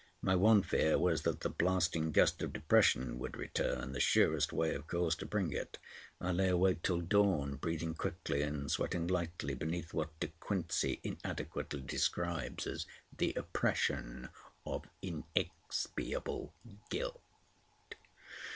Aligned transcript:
My 0.23 0.35
one 0.35 0.63
fear 0.63 0.97
was 0.97 1.21
that 1.21 1.41
the 1.41 1.49
blasting 1.49 2.11
gust 2.11 2.41
of 2.41 2.53
depression 2.53 3.19
would 3.19 3.37
return—the 3.37 3.99
surest 3.99 4.51
way, 4.51 4.73
of 4.73 4.87
course, 4.87 5.13
to 5.17 5.27
bring 5.27 5.51
it. 5.53 5.77
I 6.19 6.31
lay 6.31 6.47
awake 6.49 6.81
till 6.81 7.01
dawn, 7.01 7.57
breathing 7.57 7.93
quickly 7.93 8.41
and 8.41 8.71
sweating 8.71 9.05
lightly, 9.05 9.53
beneath 9.53 9.93
what 9.93 10.19
De 10.19 10.29
Quincey 10.39 10.99
inadequately 11.03 11.81
describes 11.81 12.65
as 12.65 12.87
"the 13.15 13.35
oppression 13.35 14.29
of 14.65 14.85
inexpiable 15.03 16.51
guilt." 16.89 17.21